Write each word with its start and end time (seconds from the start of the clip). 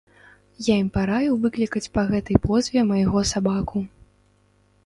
Я 0.67 0.77
яму 0.77 0.89
параіў 0.95 1.35
выклікаць 1.43 1.91
па 1.97 2.01
гэтай 2.13 2.37
позве 2.47 2.87
майго 2.93 3.19
сабаку. 3.33 3.79